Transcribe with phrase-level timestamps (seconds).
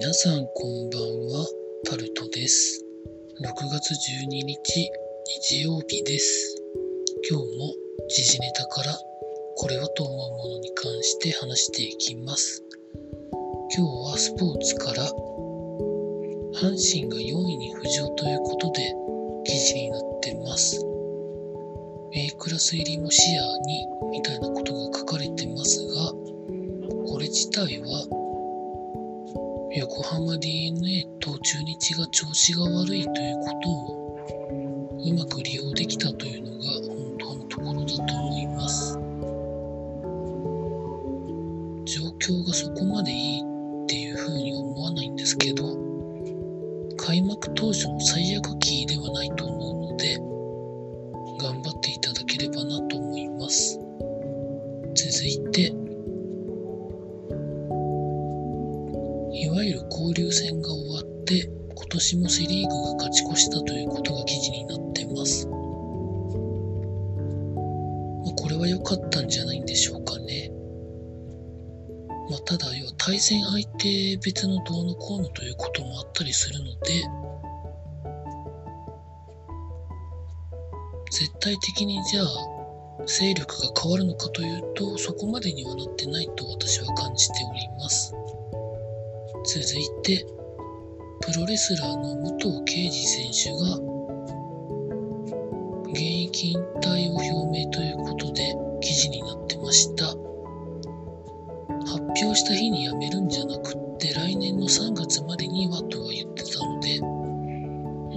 [0.00, 1.44] 皆さんこんばんは、
[1.84, 2.84] タルトです。
[3.42, 4.88] 6月12日、
[5.26, 6.62] 日曜日です。
[7.28, 7.74] 今日も
[8.08, 8.96] 時事ネタから
[9.56, 12.62] これはと思うものに関して話していきます。
[13.76, 15.02] 今日はスポーツから
[16.54, 18.94] 阪神が4位に浮上ということで
[19.46, 20.80] 記事になってます。
[22.12, 26.12] A クラス入りも視野にみたいなことが書かれてますが、
[27.04, 28.27] これ自体は
[29.78, 34.18] 横浜 DeNA と中日が調子が悪いということを
[35.06, 38.94] うまく利用できたというのが本当のところだと思います。
[41.84, 45.76] 状況がそこまでいいっていうふうに思わないんですけど、
[46.96, 48.57] 開幕当初の最悪
[60.60, 65.46] が終わって、今年もセ・リーグが勝ち越したということが記事になってます。
[65.46, 65.52] ま
[68.32, 70.50] あ、これは良かったんじゃないんでしょうかね。
[72.30, 77.04] まあ、ただ、要は対戦相手別のどうのこうのということもあったりするので、
[81.10, 82.26] 絶対的にじゃあ、
[83.06, 88.12] 勢力が変わるのかというと、そこまでにはなってないと私は感じております。
[89.44, 90.26] 続いて、
[91.20, 93.76] プロレスラーの武藤敬司選手が、
[95.88, 100.06] 現役引退を表明ということで記事になってました。
[100.06, 107.00] 発表した日に辞めるんじゃなくって、来年の3月までにはとは言ってたので、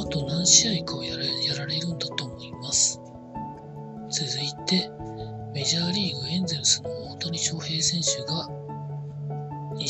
[0.00, 3.00] あと何試合かをやらやられるんだと思います。
[4.10, 4.90] 続いて、
[5.54, 8.48] メジャーリーグエンゼルスの大谷翔平選手が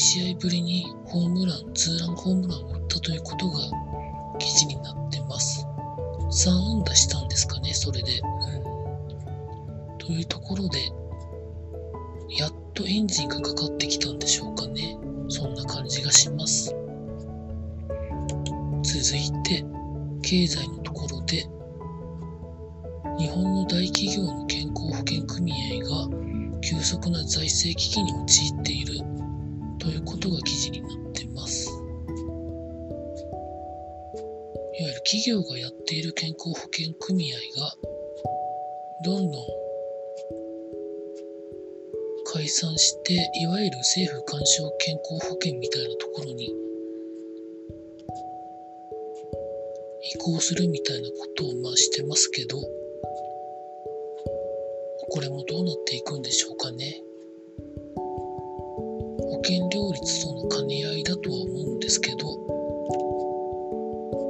[0.09, 3.59] 試合ぶりにホームラン、ツーランホームランを打ったということが
[4.39, 5.67] 記事になってます。
[6.47, 8.13] 3安打したんですかね、それで。
[8.23, 10.79] うん、というところで、
[12.39, 14.97] やっとエンジンがかかってきたんでしょうかね。
[15.29, 16.75] そんな感じがします。
[18.83, 19.63] 続いて、
[20.23, 21.47] 経済のところで、
[23.19, 26.09] 日本の大企業の健康保険組合が
[26.63, 29.18] 急速な財政危機に陥っている
[29.89, 31.71] ということが記事になってます。
[31.71, 31.73] い
[34.85, 37.73] わゆる企業がやっている健康保険組合が
[39.03, 39.47] どんどん
[42.27, 46.53] 解散して、いわゆる政府干渉健康保険みたいなところに
[50.03, 52.61] 移行するみたいなことをまあしてますけど、
[55.09, 57.08] これもどうなっていくんでしょうかね。
[59.39, 62.27] 保険料率との兼ね合いだとは思うんですけど、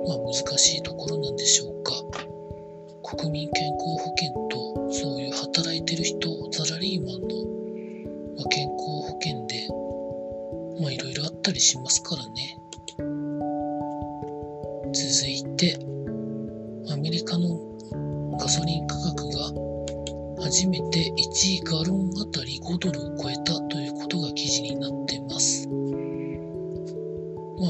[0.06, 1.94] まあ難しいところなんでしょうか。
[3.02, 7.28] 国民健康保険とそういう働いてる人、サラリーマンの、
[8.36, 9.68] まあ、健康保険で、
[10.82, 12.58] まあいろいろあったりしますからね。
[14.92, 15.78] 続いて、
[16.92, 17.58] アメリカの
[18.36, 19.68] ガソリン価格が
[20.42, 25.68] 初めて1ガロンあたり5ドルを超えたということが記事になってます。
[25.68, 25.74] ま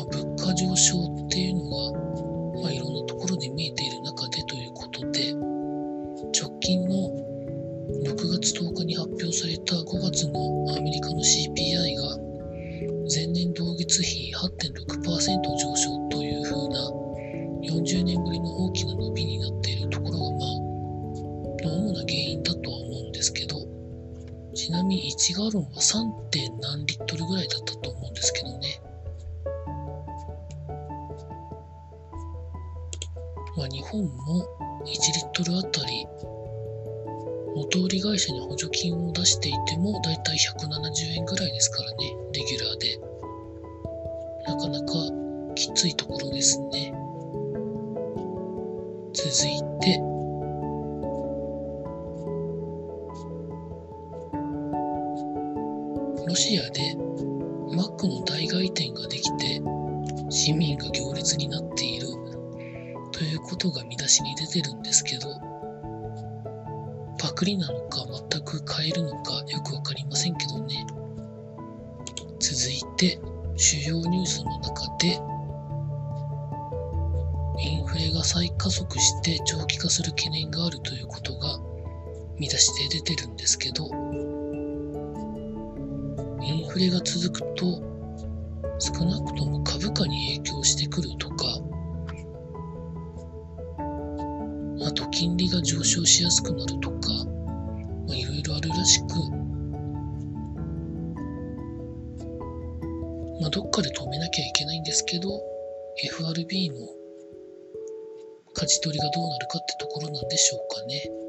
[0.02, 5.32] あ物価上昇っていうのが、まあ、いろんなところで見えている中でということで、
[6.40, 7.10] 直近の
[8.06, 12.16] 6月10日に発表された5月のアメリカの CPI が
[13.12, 15.57] 前年同月比8.6%
[24.68, 26.12] ちなみに1ガロンは 3.
[26.28, 28.82] 点何リットルぐらいだったと思うんですけどね。
[33.56, 34.46] まあ、日本も
[34.84, 34.92] 1リ
[35.22, 36.06] ットルあたり
[37.56, 41.96] 元売り会社に補助金を出していてもだいたい170円ぐらいですからね、
[42.34, 43.00] レギュラーで。
[44.48, 46.92] なかなかきついところですね。
[49.14, 50.17] 続いて、
[56.38, 56.94] シアで
[57.74, 59.60] マックの代替店ができて
[60.30, 62.06] 市民が行列になっている。
[63.10, 65.26] ということが見出しに出てるんですけど
[67.18, 70.86] パクリなのか全く変えるのかよくわかりませんけどね。
[72.38, 73.18] 続いて
[73.56, 75.20] 主要ニュースの中で
[77.60, 81.58] インフレが再加速して長期化する懸念があるということが
[82.38, 83.90] 見出しで出てるんですけど
[86.48, 87.66] インフレが続くと
[88.78, 91.44] 少なくとも株価に影響してくるとか、
[94.86, 97.10] あと金利が上昇しやすくなるとか、
[98.14, 99.08] いろいろあるらしく、
[103.42, 105.28] まあ、どっかで止めなきゃいけないんですけど、
[106.02, 106.76] FRB の
[108.54, 111.27] 舵取りがどうなるかってところなんでしょうかね。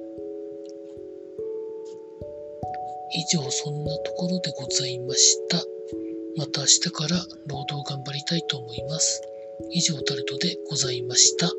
[3.11, 5.57] 以上そんなところでございました。
[6.37, 7.17] また明日から
[7.47, 9.21] 労働頑張りたいと思います。
[9.71, 11.51] 以上タルトでございました。